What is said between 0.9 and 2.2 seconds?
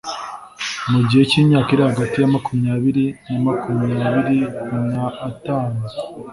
mu gihe cy’imyaka iri hagati